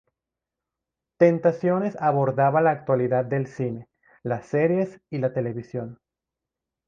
Tentaciones 1.19 1.95
abordaba 2.01 2.59
la 2.59 2.71
actualidad 2.71 3.23
del 3.23 3.45
cine, 3.45 3.87
las 4.23 4.47
series 4.47 4.99
y 5.11 5.19
la 5.19 5.31
televisión. 5.31 5.99